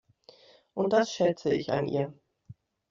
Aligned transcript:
Und 0.73 0.93
das 0.93 1.11
schätze 1.13 1.53
ich 1.53 1.71
an 1.71 1.87
ihr. 1.87 2.11